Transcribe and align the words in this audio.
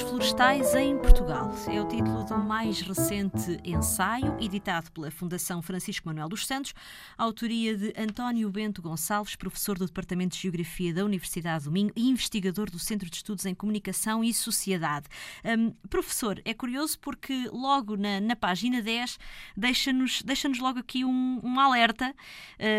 Os 0.00 0.02
incêndios 0.02 0.02
florestais 0.02 0.74
em 0.74 0.96
Portugal 0.98 1.52
é 1.68 1.80
o 1.80 1.86
título 1.86 2.24
do 2.24 2.38
mais 2.38 2.80
recente 2.80 3.58
ensaio, 3.64 4.36
editado 4.40 4.90
pela 4.92 5.10
Fundação 5.10 5.60
Francisco 5.60 6.08
Manuel 6.08 6.28
dos 6.28 6.46
Santos, 6.46 6.72
autoria 7.18 7.76
de 7.76 7.92
António 7.96 8.48
Bento 8.50 8.80
Gonçalves, 8.80 9.36
professor 9.36 9.78
do 9.78 9.86
Departamento 9.86 10.36
de 10.36 10.42
Geografia 10.42 10.94
da 10.94 11.04
Universidade 11.04 11.64
do 11.64 11.72
Minho 11.72 11.92
e 11.94 12.08
investigador 12.08 12.70
do 12.70 12.78
Centro 12.78 13.10
de 13.10 13.16
Estudos 13.16 13.44
em 13.44 13.54
Comunicação 13.54 14.24
e 14.24 14.32
Sociedade. 14.32 15.06
Um, 15.44 15.70
professor, 15.88 16.40
é 16.44 16.54
curioso 16.54 16.98
porque 16.98 17.48
logo 17.52 17.96
na, 17.96 18.20
na 18.20 18.36
página 18.36 18.80
10 18.80 19.18
deixa-nos 19.56 20.22
deixa 20.22 20.48
logo 20.60 20.78
aqui 20.78 21.04
um, 21.04 21.40
um 21.42 21.60
alerta 21.60 22.14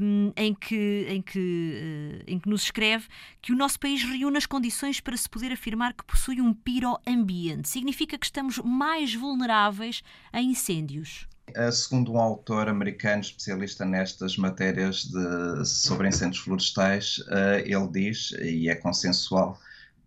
um, 0.00 0.32
em, 0.36 0.54
que, 0.54 1.06
em, 1.08 1.22
que, 1.22 1.38
uh, 1.38 2.24
em 2.26 2.38
que 2.38 2.48
nos 2.48 2.62
escreve 2.62 3.06
que 3.40 3.52
o 3.52 3.56
nosso 3.56 3.78
país 3.78 4.02
reúne 4.02 4.38
as 4.38 4.46
condições 4.46 5.00
para 5.00 5.16
se 5.16 5.28
poder 5.28 5.52
afirmar 5.52 5.92
que 5.92 6.04
possui 6.04 6.40
um 6.40 6.54
piroambiente. 7.04 7.68
Significa 7.68 8.18
que 8.18 8.26
estamos 8.26 8.58
mais 8.58 9.14
vulneráveis 9.14 10.02
a 10.32 10.40
incêndios. 10.40 11.26
Segundo 11.72 12.12
um 12.12 12.18
autor 12.18 12.68
americano 12.68 13.20
especialista 13.20 13.84
nestas 13.84 14.38
matérias 14.38 15.04
de, 15.04 15.66
sobre 15.66 16.08
incêndios 16.08 16.42
florestais, 16.42 17.22
eh, 17.28 17.64
ele 17.66 17.88
diz, 17.88 18.30
e 18.40 18.68
é 18.68 18.74
consensual, 18.74 19.60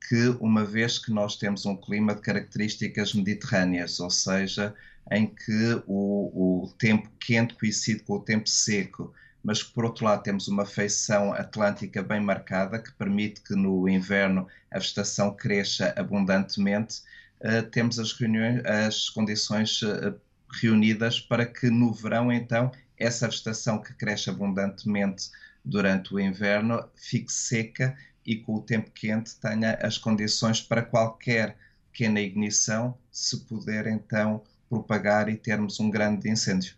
que 0.08 0.30
uma 0.40 0.64
vez 0.64 0.98
que 0.98 1.12
nós 1.12 1.36
temos 1.36 1.66
um 1.66 1.76
clima 1.76 2.16
de 2.16 2.22
características 2.22 3.14
mediterrâneas, 3.14 4.00
ou 4.00 4.10
seja, 4.10 4.74
em 5.12 5.28
que 5.28 5.84
o, 5.86 6.64
o 6.64 6.74
tempo 6.80 7.10
quente 7.20 7.54
coincide 7.56 8.02
com 8.04 8.14
o 8.14 8.22
tempo 8.22 8.50
seco, 8.50 9.14
mas 9.46 9.62
que 9.62 9.72
por 9.74 9.86
outro 9.86 10.06
lado 10.06 10.24
temos 10.24 10.48
uma 10.48 10.66
feição 10.66 11.32
atlântica 11.32 12.02
bem 12.02 12.20
marcada 12.20 12.80
que 12.80 12.92
permite 12.94 13.42
que 13.42 13.54
no 13.56 13.88
inverno 13.88 14.48
a 14.72 14.80
vegetação 14.80 15.36
cresça 15.36 15.94
abundantemente, 15.96 17.04
uh, 17.42 17.62
temos 17.70 18.00
as, 18.00 18.12
reuniões, 18.12 18.66
as 18.66 19.08
condições 19.08 19.84
uh, 19.84 20.20
reunidas 20.60 21.20
para 21.20 21.46
que 21.46 21.70
no 21.70 21.94
verão 21.94 22.32
então 22.32 22.72
essa 22.98 23.28
vegetação 23.28 23.80
que 23.80 23.94
cresce 23.94 24.32
abundantemente 24.32 25.30
durante 25.64 26.12
o 26.16 26.20
inverno 26.20 26.84
fique 26.96 27.32
seca 27.32 27.96
e 28.26 28.38
com 28.38 28.56
o 28.56 28.62
tempo 28.62 28.90
quente 28.90 29.36
tenha 29.36 29.76
as 29.76 30.00
condições 30.00 30.60
para 30.60 30.82
qualquer 30.82 31.56
pequena 31.92 32.20
ignição 32.20 32.98
se 33.12 33.38
puder 33.42 33.86
então 33.86 34.42
propagar 34.68 35.30
e 35.30 35.36
termos 35.36 35.80
um 35.80 35.92
grande 35.92 36.28
incêndio. 36.28 36.76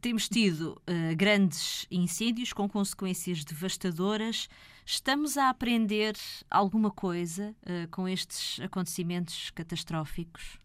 Temos 0.00 0.28
tido 0.28 0.80
uh, 0.88 1.16
grandes 1.16 1.86
incêndios 1.90 2.52
com 2.52 2.68
consequências 2.68 3.44
devastadoras. 3.44 4.48
Estamos 4.84 5.36
a 5.36 5.50
aprender 5.50 6.14
alguma 6.50 6.90
coisa 6.90 7.54
uh, 7.62 7.88
com 7.90 8.08
estes 8.08 8.60
acontecimentos 8.60 9.50
catastróficos? 9.50 10.58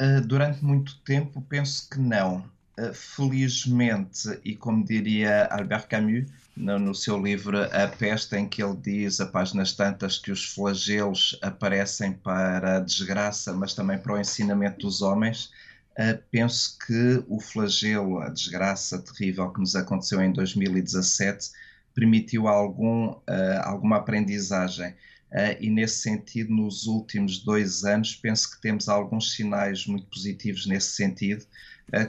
Uh, 0.00 0.24
durante 0.24 0.64
muito 0.64 0.96
tempo, 1.00 1.42
penso 1.42 1.88
que 1.90 1.98
não. 1.98 2.48
felizmente, 2.94 4.40
e 4.44 4.56
como 4.56 4.84
diria 4.84 5.46
Albert 5.46 5.88
Camus 5.88 6.30
no, 6.56 6.78
no, 6.78 6.94
seu 6.94 7.20
livro 7.20 7.58
A 7.60 7.88
Peste, 7.88 8.36
em 8.36 8.48
que 8.48 8.62
ele 8.62 8.76
diz, 8.76 9.20
a 9.20 9.26
páginas 9.26 9.72
tantas, 9.72 10.18
que 10.18 10.30
os 10.30 10.44
flagelos 10.44 11.38
aparecem 11.42 12.12
para 12.12 12.76
a 12.76 12.80
desgraça, 12.80 13.52
mas 13.52 13.74
também 13.74 13.98
para 13.98 14.14
o 14.14 14.20
ensinamento 14.20 14.86
dos 14.86 15.02
homens 15.02 15.50
Uh, 15.92 16.16
penso 16.30 16.78
que 16.86 17.22
o 17.28 17.38
flagelo, 17.38 18.18
a 18.18 18.30
desgraça 18.30 18.98
terrível 18.98 19.52
que 19.52 19.60
nos 19.60 19.76
aconteceu 19.76 20.22
em 20.22 20.32
2017, 20.32 21.50
permitiu 21.94 22.48
algum, 22.48 23.10
uh, 23.10 23.22
alguma 23.62 23.96
aprendizagem. 23.98 24.90
Uh, 25.30 25.56
e 25.60 25.68
nesse 25.70 26.00
sentido, 26.00 26.54
nos 26.54 26.86
últimos 26.86 27.40
dois 27.44 27.84
anos, 27.84 28.16
penso 28.16 28.50
que 28.50 28.60
temos 28.62 28.88
alguns 28.88 29.32
sinais 29.32 29.86
muito 29.86 30.06
positivos 30.06 30.66
nesse 30.66 30.94
sentido. 30.96 31.44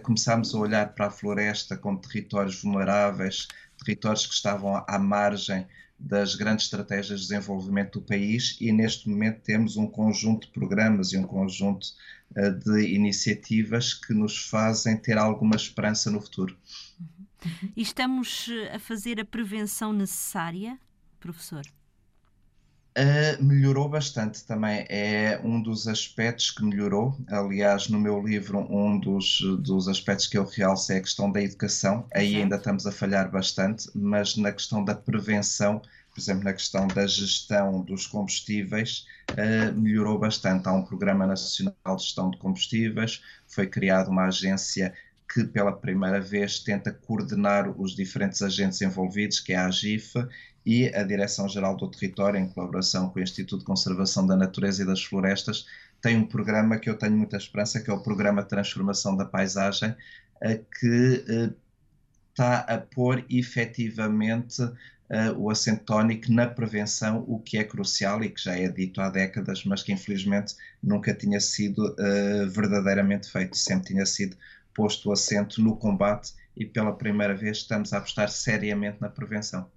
começámos 0.02 0.56
a 0.56 0.58
olhar 0.58 0.94
para 0.94 1.08
a 1.08 1.12
floresta 1.12 1.76
como 1.76 2.00
territórios 2.00 2.62
vulneráveis, 2.62 3.48
territórios 3.78 4.26
que 4.26 4.34
estavam 4.34 4.84
à 4.88 4.98
margem 4.98 5.68
das 5.98 6.36
grandes 6.36 6.66
estratégias 6.66 7.22
de 7.22 7.28
desenvolvimento 7.28 8.00
do 8.00 8.06
país 8.06 8.58
e 8.60 8.72
neste 8.72 9.10
momento 9.10 9.42
temos 9.42 9.78
um 9.78 9.88
conjunto 9.88 10.48
de 10.48 10.54
programas 10.54 11.14
e 11.14 11.18
um 11.18 11.24
conjunto 11.24 11.88
uh, 12.36 12.52
de 12.52 12.94
iniciativas 12.94 13.94
que 13.94 14.14
nos 14.14 14.46
fazem 14.50 14.98
ter 14.98 15.18
alguma 15.18 15.56
esperança 15.56 16.12
no 16.12 16.22
futuro. 16.22 16.58
E 17.76 17.82
estamos 17.82 18.48
eh, 18.50 18.76
a 18.76 18.80
fazer 18.80 19.20
a 19.20 19.26
prevenção 19.26 19.92
necessária, 19.92 20.80
professor? 21.20 21.64
Uh, 22.96 23.44
melhorou 23.44 23.90
bastante 23.90 24.46
também, 24.46 24.86
é 24.88 25.42
um 25.44 25.60
dos 25.60 25.88
aspectos 25.88 26.52
que 26.52 26.64
melhorou. 26.64 27.18
Aliás, 27.28 27.90
no 27.90 28.00
meu 28.00 28.22
livro, 28.22 28.60
um 28.60 29.00
dos, 29.00 29.40
dos 29.62 29.88
aspectos 29.88 30.28
que 30.28 30.38
eu 30.38 30.46
realço 30.46 30.92
é 30.92 30.98
a 30.98 31.02
questão 31.02 31.32
da 31.32 31.42
educação. 31.42 32.06
Aí 32.14 32.36
ainda 32.36 32.56
estamos 32.56 32.86
a 32.86 32.92
falhar 32.92 33.32
bastante, 33.32 33.90
mas 33.96 34.38
na 34.38 34.52
questão 34.52 34.86
da 34.86 34.94
prevenção, 34.94 35.80
por 35.80 36.20
exemplo, 36.22 36.44
na 36.44 36.54
questão 36.54 36.86
da 36.88 37.08
gestão 37.08 37.82
dos 37.82 38.06
combustíveis, 38.06 39.08
uh, 39.32 39.74
melhorou 39.74 40.20
bastante. 40.20 40.68
Há 40.70 40.74
um 40.74 40.84
Programa 40.84 41.26
Nacional 41.26 41.96
de 41.96 42.04
Gestão 42.04 42.30
de 42.30 42.38
Combustíveis, 42.38 43.24
foi 43.48 43.66
criada 43.66 44.12
uma 44.12 44.26
agência 44.26 44.94
que 45.32 45.44
pela 45.44 45.72
primeira 45.72 46.20
vez 46.20 46.60
tenta 46.60 46.92
coordenar 46.92 47.70
os 47.80 47.96
diferentes 47.96 48.42
agentes 48.42 48.82
envolvidos, 48.82 49.40
que 49.40 49.54
é 49.54 49.58
a 49.58 49.66
AGIF, 49.66 50.14
e 50.66 50.88
a 50.96 51.04
Direção-Geral 51.04 51.76
do 51.76 51.90
Território, 51.90 52.40
em 52.40 52.48
colaboração 52.48 53.10
com 53.10 53.20
o 53.20 53.24
Instituto 53.24 53.60
de 53.60 53.66
Conservação 53.66 54.26
da 54.26 54.36
Natureza 54.36 54.84
e 54.84 54.86
das 54.86 55.04
Florestas, 55.04 55.66
tem 56.02 56.18
um 56.18 56.26
programa 56.26 56.78
que 56.78 56.90
eu 56.90 56.98
tenho 56.98 57.18
muita 57.18 57.38
esperança, 57.38 57.82
que 57.82 57.90
é 57.90 57.94
o 57.94 58.02
Programa 58.02 58.44
de 58.44 58.50
Transformação 58.50 59.18
da 59.18 59.26
Paisagem, 59.26 59.96
que 60.80 61.54
está 62.30 62.60
a 62.60 62.78
pôr 62.78 63.26
efetivamente 63.30 64.62
o 65.38 65.50
acento 65.50 65.84
tónico 65.84 66.32
na 66.32 66.48
prevenção, 66.48 67.24
o 67.28 67.40
que 67.40 67.58
é 67.58 67.64
crucial 67.64 68.24
e 68.24 68.30
que 68.30 68.42
já 68.42 68.58
é 68.58 68.68
dito 68.68 69.02
há 69.02 69.10
décadas, 69.10 69.64
mas 69.66 69.84
que 69.84 69.92
infelizmente 69.92 70.56
nunca 70.82 71.14
tinha 71.14 71.40
sido 71.40 71.96
verdadeiramente 72.52 73.30
feito, 73.30 73.58
sempre 73.58 73.88
tinha 73.88 74.06
sido 74.06 74.36
posto 74.74 75.10
o 75.10 75.12
acento 75.12 75.62
no 75.62 75.76
combate 75.76 76.34
e 76.56 76.66
pela 76.66 76.94
primeira 76.94 77.36
vez 77.36 77.58
estamos 77.58 77.94
a 77.94 77.98
apostar 77.98 78.30
seriamente 78.30 79.02
na 79.02 79.10
prevenção. 79.10 79.70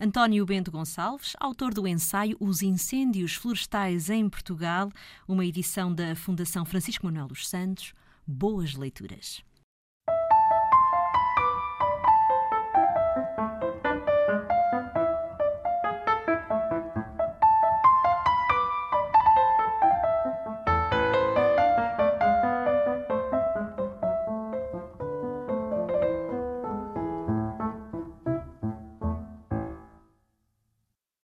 António 0.00 0.46
Bento 0.46 0.70
Gonçalves, 0.70 1.34
autor 1.40 1.74
do 1.74 1.86
ensaio 1.86 2.36
Os 2.38 2.62
Incêndios 2.62 3.34
Florestais 3.34 4.08
em 4.08 4.28
Portugal, 4.28 4.92
uma 5.26 5.44
edição 5.44 5.92
da 5.92 6.14
Fundação 6.14 6.64
Francisco 6.64 7.06
Manuel 7.06 7.26
dos 7.26 7.48
Santos. 7.48 7.92
Boas 8.24 8.74
leituras. 8.74 9.42